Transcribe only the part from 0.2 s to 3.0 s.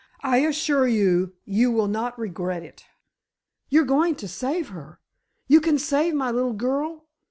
I assure you you will not regret it."